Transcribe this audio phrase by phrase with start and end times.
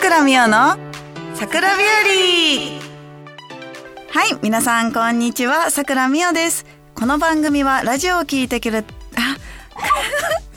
[0.00, 0.78] 倉美代の
[1.34, 2.80] 桜日
[4.12, 4.20] 和。
[4.20, 5.70] はい皆さんこんにちは。
[5.70, 6.64] 桜美代です。
[6.94, 8.82] この番組はラジオを聞いてくれあ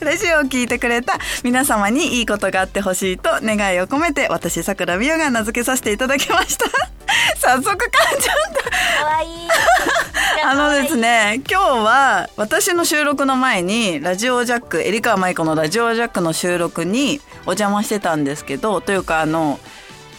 [0.00, 6.64] ラジオを聞いてくれた皆様にいいことがあってほしいと願いを込めて私桜美代が名付けさせていただきました。
[7.38, 8.36] 早速噛んじゃっ
[8.98, 9.48] たかわいい。
[10.42, 19.60] あのですね 今日は私の収録の前にラジオジャックエリカ舞子のラジオジャックの収録にお邪魔してたんですけどというかあの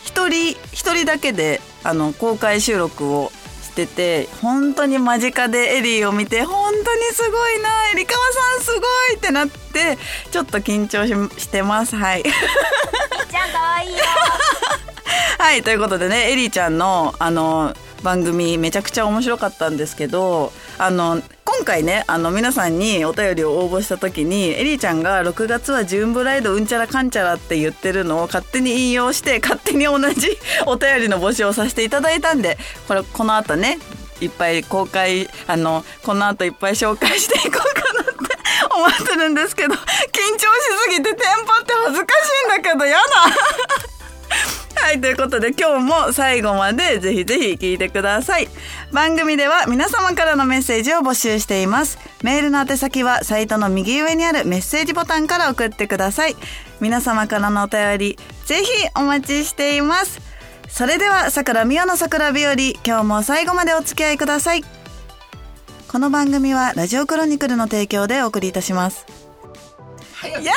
[0.04, 3.32] 一人一人だけであの公開収録を
[3.64, 8.20] してて本当に間近でエリーを見て本当にすごいなエリカワ
[8.56, 8.80] さんすご
[9.14, 9.98] いってなって
[10.32, 12.24] ちょっと緊張ししてますはい。
[12.24, 13.98] ちゃんかわいいよ。
[15.38, 33.80] はいということでねエリーちゃんのあの番組めちゃくちゃ面白かったんですけどあの今回ねあの皆さんにお便りを応募した時にエリーちゃんが6月はジューンブライドうんちゃらかんちゃらって言ってるのを勝手に引用して勝手に同じ お便りの募集をさせていただいたんでこれこの後ね
[34.22, 38.38] いっぱい公開あのこの後いっぱい紹介していこうかなって
[38.70, 39.84] 思ってるんですけど緊張し
[40.84, 43.95] すぎてテンパって恥ずかしいんだけどやだ。
[44.86, 48.48] はい、ということで今日も最後までぜひぜひ聞いてください。
[48.92, 51.98] 番組では皆様からのメッセージを募集しています。
[52.22, 56.36] メールの宛先はサイトの右上にあるメッセージボタンから送ってください。
[56.82, 60.22] 皆様からのお便り、ぜひお待ちしています。
[60.70, 64.64] それでは、桜美代の桜日和、今日も最後までお付き合いください。
[65.88, 69.08] この番組はラジオクロニクルの提供でお送りいたします。
[70.22, 70.52] やだ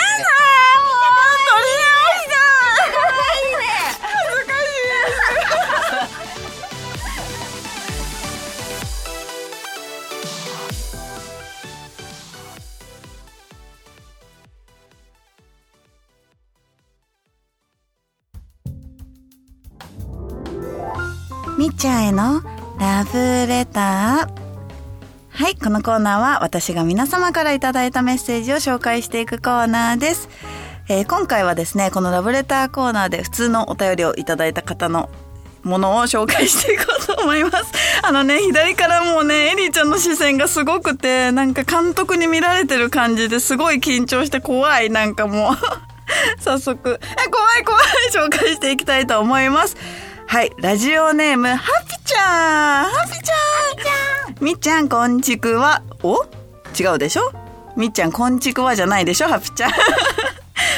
[21.78, 22.42] ちゃんへの
[22.80, 24.40] ラブレター。
[25.30, 30.28] はい、このコーナーは私が皆様からいただいたメッセージを紹介していくコーナーです。
[30.88, 35.08] えー今回はですね、このラブレターコーナーで普通のお便りをいただいた方の
[35.62, 37.66] ものを紹介していこうと思います。
[38.02, 45.56] あのね、左からもうね、エリーちゃんの視線がすごくて、なんか監督に見られてる感じですごい緊張して怖い、なんかもう。
[46.42, 49.76] 早速、え、怖い怖い、 紹介していきたいと思います。
[50.30, 55.82] はい、ラジオネーム、ハピちゃんハピちゃんみっちゃん、こんちくわ。
[56.02, 56.22] お？
[56.78, 57.32] 違うでしょ？
[57.78, 59.70] みっちゃん、こんちくわじゃないでしょハピちゃん。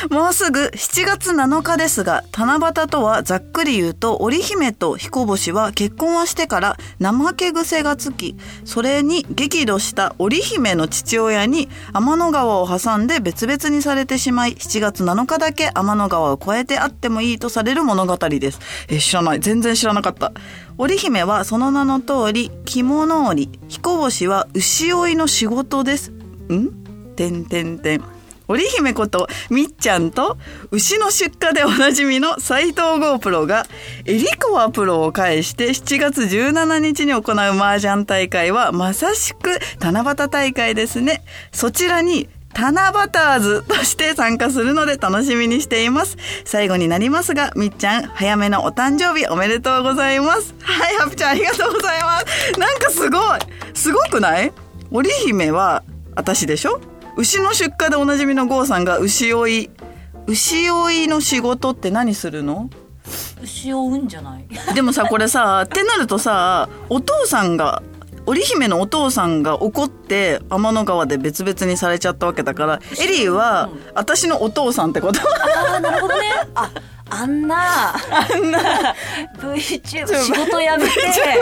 [0.08, 18.60] もうすぐ7月7日ですが、七夕とはざっくり言うと、織姫と彦星は結婚はしてから怠け癖がつき、それに激怒した織姫の父親に天の川を挟んで別々にされてしまい、7月7日だけ天の川を越えてあってもいいとされる物語です。
[18.88, 19.40] え、知らない。
[19.40, 20.32] 全然知らなかった。
[20.78, 26.10] 織姫はその名の通り、着物織、彦星は牛追いの仕事です。
[26.10, 26.70] ん？
[27.16, 28.19] てんてんてん。
[28.50, 30.36] 織姫ことみっちゃんと
[30.72, 33.64] 牛の出荷でおなじみの斉藤剛プロが
[34.06, 41.22] エリコワプロを介して7月17日に行う麻雀大会はまさしく七夕大会ですね。
[41.52, 46.16] そちらに七夕ーズとして参加するので楽しみにしています。
[46.44, 50.52] 最後になりますが、みっちゃん、早めのお誕生日おめでとうございます。
[50.60, 52.58] はい、ハピちゃんありがとうございます。
[52.58, 53.38] なんかすごい
[53.72, 54.52] すごくない？
[54.90, 55.84] 織姫は
[56.16, 56.80] 私でしょ？
[57.20, 59.70] 牛の出荷でおなじみの郷さんが牛追い
[60.26, 62.70] 牛追いの仕事って何するの？
[63.42, 64.46] 牛を追うんじゃない？
[64.74, 67.82] でもさこれさってなるとさお父さんが
[68.26, 76.24] 織姫のお父さんが怒って天の川で別々にされちゃったわけだからエリーは私のお父さんってことああ、なるほどね。
[76.54, 76.70] あ、
[77.10, 77.94] あんな。
[77.94, 77.98] あ
[78.36, 78.94] んな。
[79.38, 81.00] VTuber 仕事辞めて。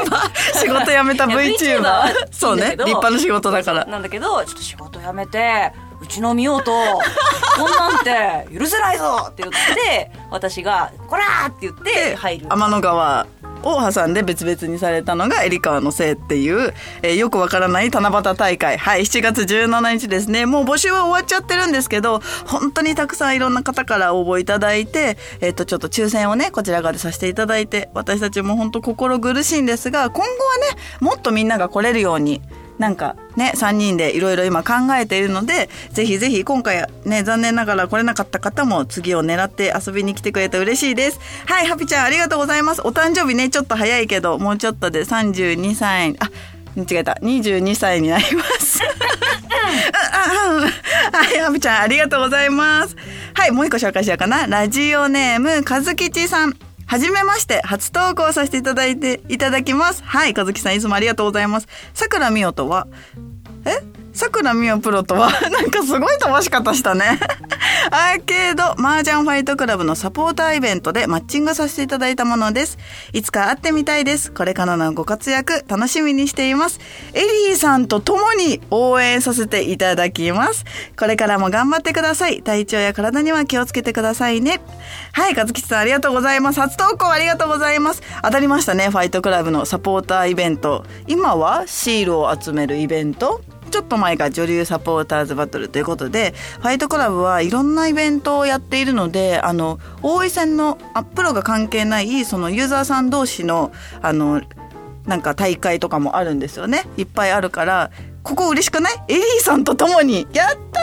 [0.58, 12.46] 仕事辞めた VTuber そうね立派な仕事だからなんだけど、ちょっと仕事辞めて、うちのみようと、こんなんて許せないぞって言って、私が、こらーって言って入る。
[12.48, 13.26] 天の川
[13.62, 16.72] を挟んで別々にされたのがエリカワのせいっていう、
[17.02, 18.78] えーよくわからない七夕大会。
[18.78, 20.46] はい、7月17日ですね。
[20.46, 30.26] もう募集は終わっちゃってるんですけど、本当にたくさんいろんな方から応募いただいて、えっ、と、ちょっと抽選をね、こちら側でさせていただいて、私たちも本当心苦しいんですが、今後は
[30.74, 32.40] ね、もっとみんなが来れるように、
[32.78, 41.20] なんかね、3人でいろいろ今考えているので、ぜひぜひ今回ね、残念ながら来れなかった方も次を狙って遊びに来てくれて嬉しいです。
[41.46, 42.82] はい、ハピちゃんありがとうございます。
[42.82, 46.30] お誕生日ね、ちょっと早いけど、もうちょっとで32歳、あ、
[46.76, 47.18] 間違えた。
[47.20, 48.80] 22歳になります。
[51.12, 52.96] はい、ハピちゃんありがとうございます。
[53.34, 54.46] はい、もう一個紹介しようかな。
[54.46, 56.67] ラジオネーム、かずきちさん。
[56.88, 60.02] はじめまして、初投稿させていただいて、いただきます。
[60.02, 61.68] はい、かずきさんいつもありがとうございます。
[61.92, 62.88] さくらみおとは、
[63.66, 63.97] え？
[64.18, 67.20] さくらみおプロとは、 なんかすごい飛ばし方したね。
[67.92, 72.78] アーケード麻雀ファイトクラブのサポーターイベントでマッチングさせていただいたものです。
[73.12, 74.32] いつか会ってみたいです。
[74.32, 76.80] これからのご活躍、楽しみにしています。
[77.14, 80.64] エリーさんと共に応援させていただきます。
[80.98, 82.42] これからも頑張ってください。
[82.42, 84.60] 体調や体には気をつけてくださいね。
[85.12, 86.60] はい、和吉さんありがとうございます。
[86.60, 88.02] 初投稿ありがとうございます。
[88.24, 90.84] 当たりましたね、ファイトクラブのサポーターイベント。
[91.06, 103.72] 今はシールを集めるイベントちょっと前が女流サポーターズバトルということで、ファイトクラブはいろんなイベントをやっているので、あの、大井戦のあプロが関係ない、そのユーザーさん同士の、
[104.02, 104.42] あの、
[105.06, 106.84] なんか大会とかもあるんですよね。
[106.96, 107.90] いっぱいあるから、
[108.22, 108.94] ここ嬉しくない？
[109.08, 110.26] エリーさんと共に。
[110.32, 110.80] やった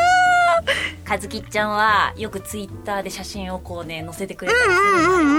[1.03, 5.34] ーかずきちゃんはよくツイッターで写真をこうね載せてくれたりするうんうんうんうん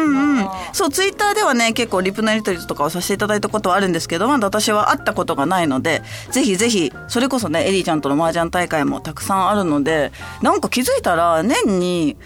[0.77, 10.13] そうツイッターではね結構リプのやり取りとかをさせていただいたことはあるんですけどまだ私は会ったことがないのでぜひぜひそれこそねエリーちゃんとの麻雀大会もたくさんあるので
[10.43, 12.19] なんか気づいたら年に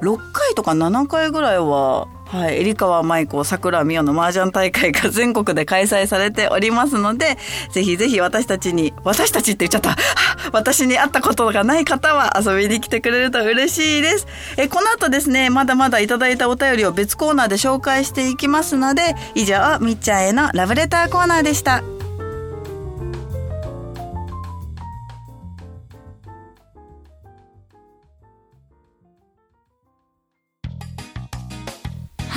[0.00, 7.38] 6回とか7回ぐらいははい、入川舞子桜美代の麻雀大会が全国で開催されておりますので、
[7.72, 9.96] ぜひぜひ私たちに、私たちって言っちゃった。
[10.52, 14.26] 私に会ったことがない方は遊びに来てくれると嬉しいです。
[14.58, 21.97] え、この後ですね、まだまだいただいたお便りを別コーナーで紹介していきますので、以上、みっちゃんへのラブレターコーナーでした。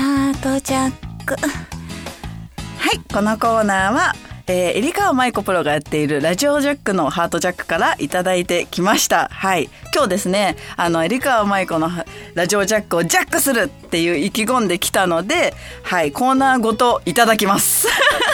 [0.02, 1.36] ハートジャック。
[1.36, 4.14] はい、このコーナーは、
[4.48, 9.30] えー、エリカワマイコプロがやっているラジオジャックのハートジャックからいただいてきました。
[9.32, 9.70] はい。
[9.94, 11.88] 今日ですね、あの、エリカワマイコの
[12.34, 15.54] ラジオジャックをジャックするっていう意気込んできたので、
[15.84, 17.88] はい、コーナーごといただきます。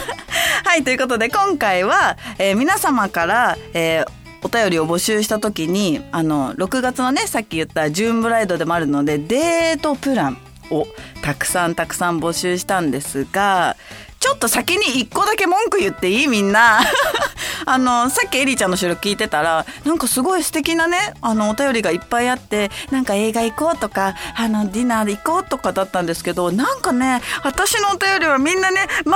[0.64, 4.12] はい、ということで今回は、えー皆様から、えー
[4.44, 10.38] お便りを募集した時に、あの、6月のね、さっき言ったジューンブライドでもあるので、デートプラン
[10.72, 10.88] を
[11.28, 13.76] たくさんたくさん募集したんですが、
[14.22, 16.28] ちょっと先に一個だけ文句言っていい？
[16.30, 16.80] みんな。
[17.68, 29.14] あの、さっきエリちゃんの収録聞いてたら、なんかすごい素敵なね、あの、お便りがいっぱいあって、なんか映画行こうとか、あの、ディナーで行こうとかだったんですけど、なんかね、私のお便りはみんなね、麻雀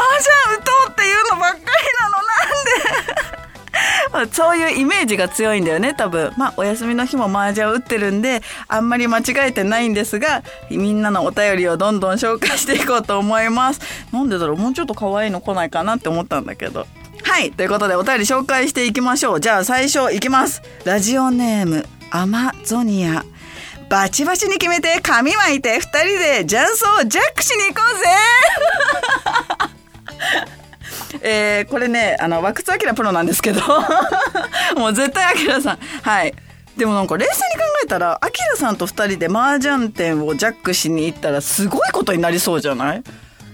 [0.58, 3.41] 打とうっていうのばっかりなの、なんで？
[4.32, 6.34] そういうイメージが強いんだよね多分。
[6.38, 13.82] まあお休みの日も麻雀を打ってるんであんまり間違えてないんですがみんなのお便りをどんどん紹介していこうと思います。
[14.12, 16.88] なんでだろうもうちょっと可愛いの来ないかなって思ったんだけど。
[17.24, 19.40] はいということでお便り紹介していきましょう。
[19.40, 20.62] じゃあ最初いきます。
[20.86, 23.24] ラジオネームアマゾニア。
[23.90, 28.06] バチバチに決めて髪巻いて二人で雀荘をジャックしに行こうぜ!
[31.22, 33.62] えー、これね、あの、和久津明プロなんですけど、
[34.78, 35.80] もう絶対明さん。
[36.02, 36.34] はい。
[36.78, 37.42] でもなんか冷静に考
[37.84, 43.04] えたら、明さんと二人で麻雀店をジャックしに行ったらすごいことになりそうじゃない？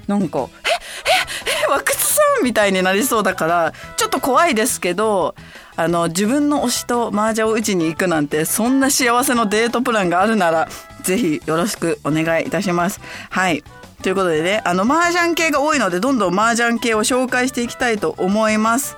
[0.08, 5.36] なんか、え、え、え、和久津さんみたいになりそうだから、ちょっと怖いですけど、
[5.76, 10.70] あの、自分の推しと麻雀を打ちに行くなんて、そんな幸せのデートプランがあるなら、
[11.04, 13.02] ぜひよろしくお願いいたします。
[13.30, 13.64] はい。
[14.02, 18.98] ということでね、あの、麻雀系が多いので、どんどん麻雀系を紹介していきたいと思います。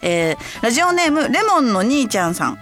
[0.00, 2.58] えー、ラジオネーム、レモンの兄ちゃんさん。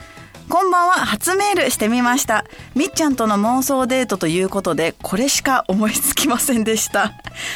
[0.49, 2.45] こんばんは、初メールしてみました。
[2.77, 7.15] みっちゃんとの妄想デートということで、これしか思いつきませんでした。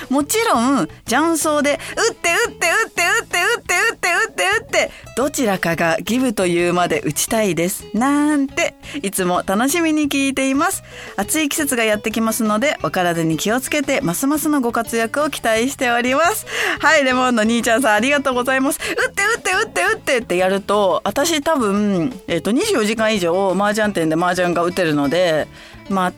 [0.09, 7.87] もちろん、雀荘で、打って打って打って打って打って打って打って打って、どちらかがギブというまで打ちたいです。
[7.95, 10.83] なんて、いつも楽しみに聞いています。
[11.17, 16.45] 暑い季節がやってきますので、お体に気をつけて、ますますのご活躍を期待しております。
[16.81, 18.81] はい、レモンの兄ちゃんさん、ありがとうございます。
[18.81, 25.47] 打って打って打って打ってってやると、私多分、えっ、と、24時間以上、麻雀店で麻雀が打てるので、
[25.89, 26.13] まあ、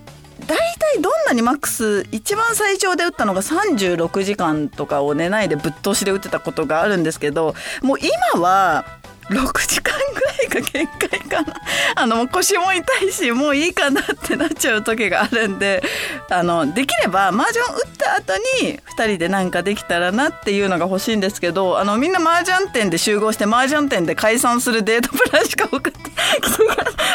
[0.46, 7.98] 大体どんなにマックス一番最長で打ったのが36時間とかを寝ないでぶっ通しで打てたことがあるんですけどもう
[8.34, 8.84] 今は
[9.30, 11.54] 6時間ぐらいが限界かな。
[11.94, 15.82] あの腰も痛いしもういいかなってなっちゃう時があるんで
[16.30, 26.12] あのできれば麻雀打った後に2人でなんかできたらなっていうのが欲しいんですけどあのみんな麻雀店で集合して麻雀店で解散するデートプランしか送ってきて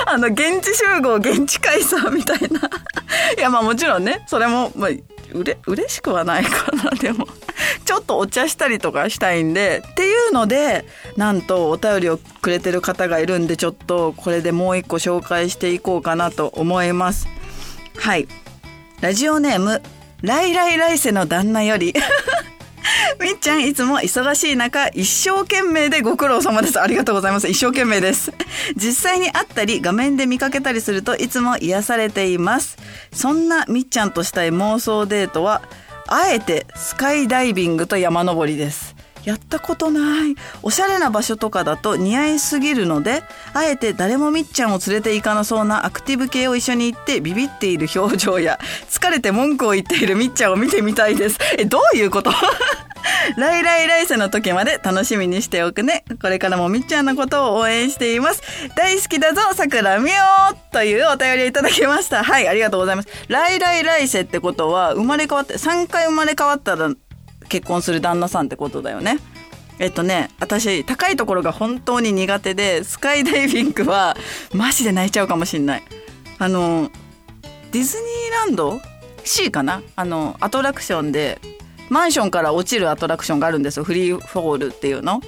[0.05, 2.69] あの現地集合現地解散みたいな。
[3.37, 4.89] いやまあもちろんねそれも、まあ、
[5.33, 7.27] うれ嬉しくはないかなでも
[7.85, 17.27] ちょっとお茶したりとかしたいんでっていうのでなんとお便りをくれてる方がいるんでちょっとこれでもう一個紹介していこうかなと思います。
[17.97, 18.27] はい。
[19.01, 19.81] ラジオネーム
[20.21, 21.93] ライライ来世の旦那より
[23.21, 26.79] みっちゃんいつも忙しい中一生懸命でご苦労様です。
[26.79, 27.47] ありがとうございます。
[27.47, 28.31] 一生懸命です。
[28.75, 32.77] 実際に会ったり画面で見かけたりするといつも癒されています。
[33.13, 35.61] そんなみっちゃんとしたい妄想デートは
[36.07, 38.95] あえてスカイダイビングと山登りです。
[39.23, 40.35] やったことない。
[40.63, 43.23] おしゃれな場所とかだと似合いすぎるので
[43.53, 48.57] あえて誰もみっちゃんを連れて行かなそうなアクティブ系を一緒に行ってビビっている表情や
[48.89, 51.37] 疲れて文句を言っているみっちゃんを見てみたいです。
[51.57, 52.31] えどういうこと？
[53.37, 56.03] 来来来世の時まで楽しみにしておくね。
[56.21, 58.41] これからもみっちゃんのことを応援しています。
[58.75, 60.11] 大好きだぞ、さくらみ
[60.51, 62.23] おというお便りをいただきました。
[62.23, 63.09] はい、ありがとうございます。
[63.27, 66.89] 来来来世ってことは、生まれ変わって、3回生まれ変わったら
[67.49, 69.19] 結婚する旦那さんってことだよね。
[69.79, 74.17] えっとね、私、高いところが本当に苦手で、スカイダイビングは、
[74.53, 75.83] マジで泣いちゃうかもしんない。
[76.39, 76.89] あの、
[77.71, 78.81] ディズニーランド
[79.23, 79.83] ?C かな？
[79.95, 81.39] あの、アトラクションで、
[81.89, 83.83] マンションから落ちるアトラクションがあるんですよ。
[83.83, 85.21] フリーフォールっていうの。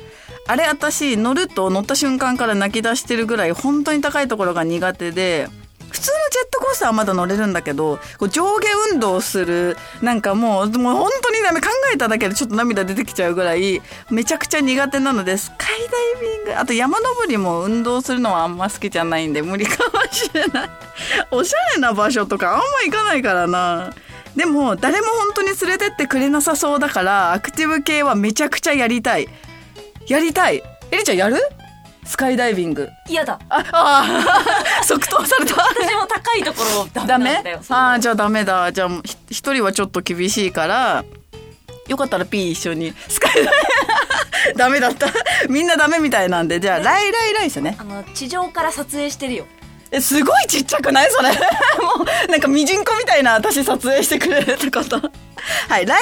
[0.48, 5.48] あれ私乗ると乗った瞬間から泣き出してるぐらい本当に高いところが苦手で
[5.92, 15.80] 普通のジェットコースターはまだ乗れるんだけどこう上下運動するなんかもうもう本当にダメ考えただけでちょっと涙出てきちゃうぐらいめちゃくちゃ苦手なのでスカイ
[16.18, 20.70] ダイビングあと山登りも運動するのはあんま好きじゃないんで無理かもしれない
[21.32, 23.94] おしゃれな場所とかあんま行かないからな
[24.36, 29.28] でも誰も本当に連れてってくれなさそうだからアクティブ系はめちゃくちゃやりたい。
[30.08, 30.64] やりたい。
[30.92, 31.36] エリちゃんやる？
[32.06, 32.90] スカイダイビング。
[33.08, 33.40] 嫌だ。
[33.50, 34.06] ああ
[34.84, 35.56] 即答された。
[35.56, 37.44] 私も高いところダダメ？
[37.70, 38.72] ああじゃあダメだ。
[38.72, 41.04] じゃあひ一人はちょっと厳しいから
[41.88, 42.94] よかったら P 一緒に。
[43.08, 43.54] スカイダイ
[44.56, 45.08] ダメだった。
[45.50, 46.60] みんなダメみたいなんで。
[46.60, 47.76] じゃあライライライスね。
[47.80, 49.46] あの地上から撮影してるよ
[49.92, 51.10] えすごいちっちゃくない？
[51.12, 51.30] それ。
[51.34, 51.36] も
[52.28, 54.98] うなんかミジンコみたいな私撮影してくれるってこと。
[54.98, 55.10] はい。
[55.70, 56.02] ライライラ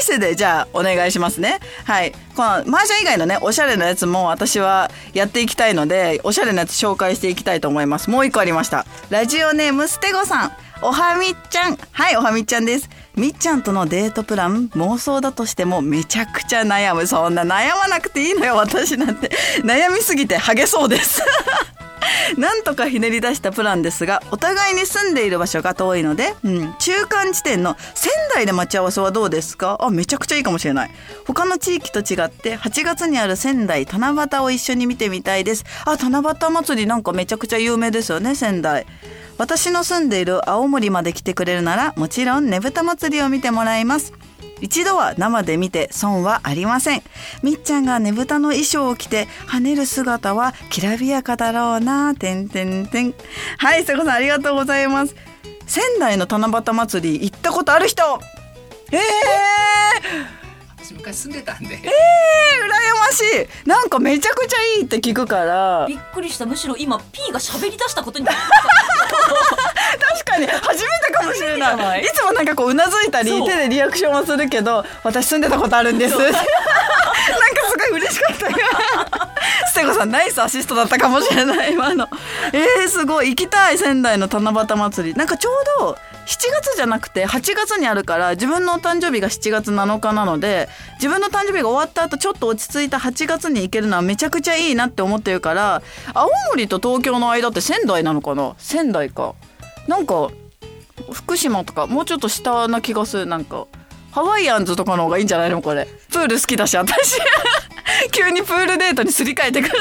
[0.00, 1.58] イスでじゃあお願いしますね。
[1.84, 2.12] はい。
[2.36, 8.10] このマージャン以外のねおしゃれなやつも私はやっていきたいのでおしゃれなやつ紹介していきたいと思います。
[8.10, 8.86] もう一個ありました。
[9.10, 10.52] ラジオネームステゴさん。
[10.82, 11.78] おはみっちゃん。
[11.92, 12.88] はいおはみっちゃんです。
[13.16, 17.06] みっちゃんとのデートプラン妄想だとしてもめちゃくちゃ悩む。
[17.06, 19.30] そんな悩まなくていいのよ私なんて。
[19.64, 21.22] 悩みすぎてハゲそうです。
[22.38, 29.78] なんとかひねり出したプランですがお互いに住んでいる場所が遠いので、うん、中間地点の仙台で待ち合わせはどうですか？
[29.80, 30.90] あめちゃくちゃいいかもしれない。
[31.26, 35.64] 他の地域と違って8月にある仙台七夕を一緒に見てみたいです。
[35.84, 38.86] あ七夕祭りなんかめちゃくちゃ有名ですよね仙台。
[39.38, 44.12] 私の住んでいる青森まで来てくれるならもちろんねぶた祭りを見てもらいます。
[44.60, 47.02] 一度は生で見て損はありません。
[47.42, 53.14] みっちゃんがねぶたの衣装を着て跳ねる姿はきらびやかだろうなてんてんてん。
[53.58, 55.14] はい瀬子さんありがとうございます。
[55.66, 58.02] 仙台の七夕祭り行ったことある人。
[58.92, 60.45] えー、
[60.96, 61.88] 昔住んでたんで、えー、羨
[62.98, 63.68] ましい。
[63.68, 65.86] なんかめちゃくちゃいいって聞くから。
[65.88, 66.46] びっくりした。
[66.46, 68.38] むしろ今 P が喋り出したことに確
[70.24, 72.02] かに初めてかもしれない。
[72.02, 76.16] いいつもなんかこううなずいたり手でリアクションはするけど私住んでたことあるんです。
[76.18, 76.40] なんか
[77.86, 78.56] い嬉しかったよ。
[79.68, 82.08] ステゴさんナイスアシストだったかもしれない今の。
[82.52, 85.14] えー、すごい行きたい仙台の七夕祭り。
[85.14, 95.82] なんかちょうど7月じゃなくて8月にあるから自分のお誕生日が7月7日なので自分の誕生日が終わった後ちょっと落ち着いた8月に行けるのはめちゃくちゃいいなって思ってるから
[96.14, 98.56] 青森と東京の間って仙台なのかな？
[98.58, 99.34] 仙台か。
[99.86, 100.30] なんか
[101.12, 103.26] 福島とかもうちょっと下な気がする。
[103.26, 103.68] なんか
[104.10, 105.62] ハワイアンズとかの方がいいんじゃないの？
[105.62, 105.86] これ。
[106.10, 107.20] プール好きだし私。
[108.12, 109.74] 急にプールデートにすり替えてくる。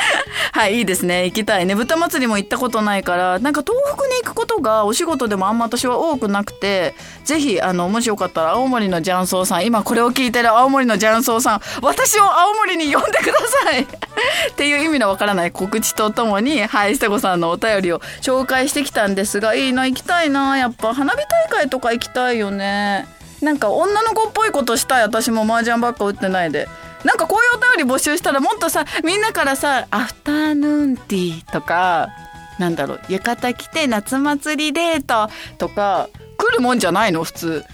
[0.52, 1.26] はいいいですね。
[1.26, 1.66] 行きたい。
[1.66, 6.94] ね豚祭りも行ったことないからなんか東北に行くことがお仕事でもあんま私は多くなくて
[7.24, 13.32] ぜひあのもしよかったら青森の雀荘さん今これを聞いてる青森の雀荘さん私を青森に呼んでくだ
[13.64, 13.82] さい。
[14.50, 23.19] っていう意味のわからない告知とともにはいステゴさんのお便りを紹介してきたんですがいいな行きたいなやっぱ花火大会とか行きたいよね。
[23.40, 25.02] なんか女の子っぽいことしたい。
[25.02, 26.68] 私も麻雀ばっか打ってないで。
[27.04, 32.10] なんかこういうお便り募集したらもっとさみんなからさ「アフターヌーンティー」とか
[32.58, 37.24] なんだろう浴衣着て夏祭りデートとか来るもんじゃないの？
[37.24, 37.64] 普通。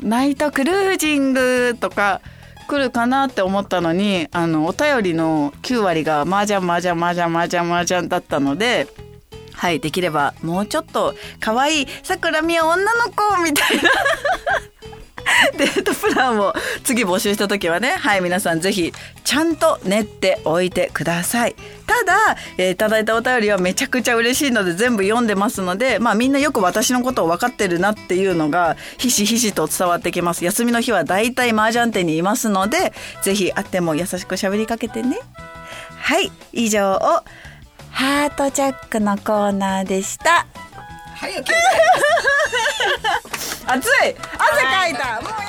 [0.00, 2.22] ナイトクルージングとか
[2.68, 8.86] 来るかなって思ったのにあのお便りの9割が麻雀麻雀麻雀麻雀麻雀だったので
[9.52, 13.90] はいできればもうちょっと可愛いさくらみお女の子みたいな。
[15.56, 16.54] デートプランを
[16.84, 18.92] 次募集した時はねはい皆さんぜひ
[19.24, 21.54] ちゃんと練っておいてください。
[21.86, 30.44] ただ、えーいただいたお便りはめちゃくちゃ嬉しいので全部読んでますのでまあみんなよく私のことを分かってるなっていうのがひしひしと伝わってきます。
[30.44, 32.92] 休みの日はだいたい麻雀店にいますので
[33.22, 35.18] ぜひ会っても優しく喋りかけてね。
[35.98, 36.98] はい以上を
[37.90, 40.46] ハートチャックのコーナーでした。
[41.16, 41.52] は い、OK で
[43.38, 43.64] す。
[43.66, 43.90] 暑い
[44.92, 45.39] 汗か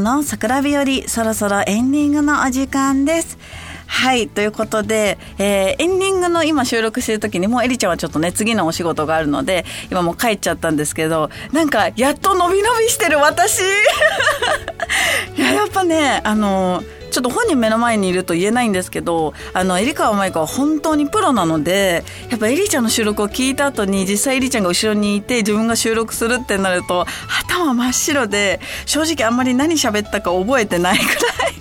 [0.00, 3.38] の桜日和そろそろエンディングのお時間です。
[3.86, 4.28] はい。
[4.28, 13.60] ということで、えーエンディングの今収録してる時にもうエリちゃんはちょっとね、次のお仕事があるので、今もう帰っちゃったんですけど、なんか、やっと伸び伸びしてる私
[15.36, 16.82] いや、やっぱね、あの
[17.14, 27.06] ちょっと本人目の前にいると言えないんですけど、あの、エリカワマイカは本当にプロなので、やっぱエリちゃんの収録を聞いた後に、実際エリちゃんが後ろにいて、自分が収録するってなると、
[27.46, 31.54] 頭真っ白で、正直あんまり何喋ったか覚えてないくらい。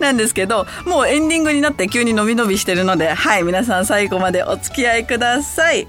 [0.00, 5.88] なんですけど、もうエンディングになって急に伸び伸びしてるので、はい、皆さん最後までお付き合いください。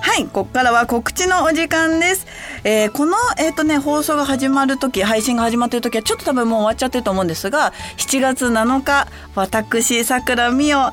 [0.00, 2.26] はい、ここからは告知のお時間です。
[2.64, 10.92] えーこの、えっ、とね、放送が始まる時、配信が始まってる時は、ちょっと多分もう終わっちゃってると思うんですが、7月7日、私、桜美代、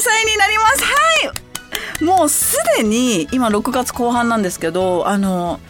[0.00, 0.84] 歳になります。
[0.84, 1.48] はい
[2.02, 5.60] もうすでに、今6月後半なんですけど、あの、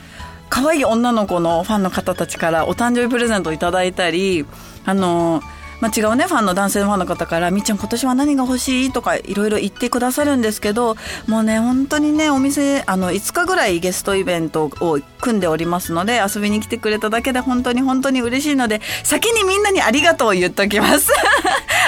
[0.48, 4.46] 可愛い女の子のファンの方たちからお誕生日プレゼントをいただいたり、
[4.84, 5.42] あの、
[5.80, 21.12] まあ、違うね、ファンの男性のファンの方から、みっちゃん今年は何が欲しいとかいろいろ言ってくださるんですけど、もうね、本当にね、お店、あの、5日ぐらいゲストイベントを組んでおりますので、遊びに来てくれただけで本当に本当に嬉しいので、先にみんなにありがとうを言っときます。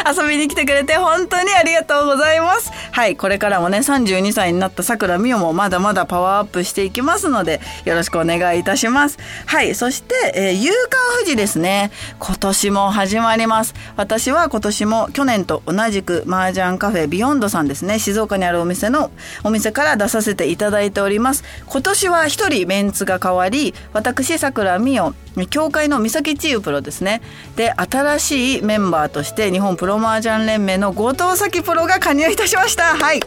[0.06, 2.70] 遊びに来てくれて本当にありがとうございます。
[2.92, 9.18] はい、これからもね、32歳になった桜美代もまだまだパワーアップしていきますので、よろしくお願いいたします。
[9.46, 11.90] はい、そして、えー、夕刊富士ですね。
[12.18, 13.74] 今年も始まります。
[13.96, 17.98] 私は今年も去年と同じく麻雀カフェビヨンドさんですね。
[17.98, 19.10] 静岡にあるお店の、
[19.44, 21.44] お店から出させていただいております。
[21.66, 25.14] 今年は一人メンツが変わり、私、桜美代、
[25.48, 27.22] 協会の三崎千代プロですね。
[27.56, 32.96] で、新しいメンバーとして日本プロ麻雀連盟の後藤咲プロが加入いたしました。
[32.96, 33.20] はい。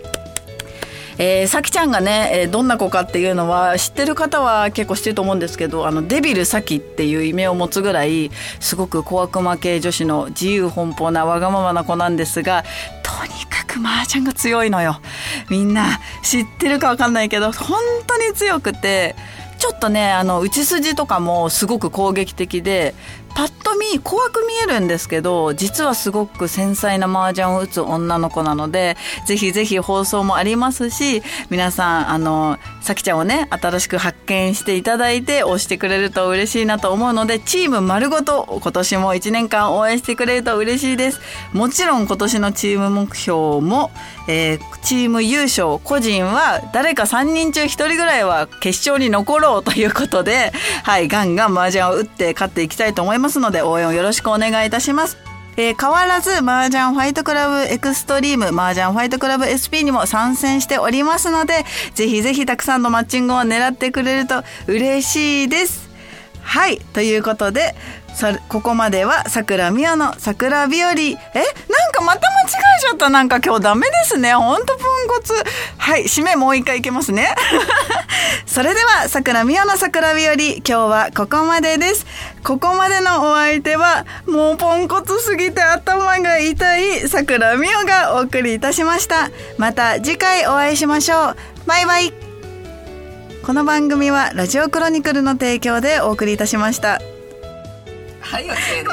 [1.18, 12.64] えー、さきちゃんがね、えーどんな子かっていうのは知ってる方は結構知ってると思うんですけどあのデビルさきっていう異名を持つぐらいすごく小悪魔系女子の自由奔放なわがままな子なんですが
[13.04, 15.00] とにかく麻雀が強いのよ
[15.50, 19.16] みんな知ってるかわかんないけど本当に強くて
[19.64, 22.94] ちょっとねあの打ち筋とかもすごく攻撃的で
[23.36, 41.20] パッと見怖く見えるんですけど実はすごく繊細な麻雀を打つ女の子なのでぜひぜひ放送もありますし皆さんあのさきちゃんをね新しく発見していただいて押してくれると嬉しいなと思うのでチーム丸ごと今年も1年間応援してくれると嬉しいです。
[41.54, 43.92] もちろん今年のチーム目標も、
[44.28, 50.52] えーチーム優勝個人は誰か3人中1人ぐらいは決勝に残ろうということで
[50.84, 53.23] はいガンガン麻雀を打って勝っていきたいと思います。
[53.24, 55.18] ますので応援をよろしくお願いいたします。
[55.56, 65.90] えー変わらず麻雀ファイトクラブエクストリーム麻雀ファイトクラブ SP にも参戦しておりますのでぜひぜひたくさんのマッチングを狙ってくれると嬉しいです。
[66.42, 67.76] はいということで
[68.14, 70.92] さここまでは桜美代の桜日和。
[70.92, 72.46] えなんかまた間違
[72.78, 73.10] えちゃった。
[73.10, 74.34] なんか今日ダメですね。
[74.34, 75.34] ほんとポンコツ。
[75.78, 77.34] はい締めもう一回いけますね。
[78.46, 80.34] それでは桜美代の桜日和。
[80.34, 82.06] 今日はここまでです。
[82.44, 89.30] ここまでのお相手はもうポンコツすぎて頭が痛い桜美代がお送りいたしました。
[89.58, 91.38] また次回お会いしましょう。
[91.66, 92.14] バイバイ。
[93.44, 97.02] この番組はラジオクロニクルの提供でお送りいたしました。
[98.24, 98.84] はい、OK です。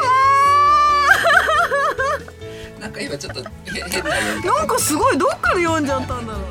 [2.81, 3.45] なんか今ちょっとへ
[3.91, 6.43] 変ななんかすごいどっから読んじゃったんだろう